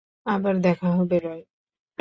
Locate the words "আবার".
0.25-0.55